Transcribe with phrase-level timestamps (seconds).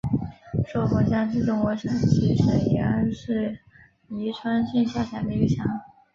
[0.65, 3.59] 寿峰乡是中国陕西省延安市
[4.09, 5.63] 宜川县下辖的一个乡。